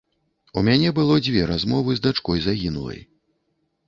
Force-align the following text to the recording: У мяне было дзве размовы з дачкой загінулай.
У 0.59 0.61
мяне 0.69 0.93
было 0.99 1.17
дзве 1.25 1.43
размовы 1.51 1.91
з 1.97 2.03
дачкой 2.05 2.41
загінулай. 2.47 2.99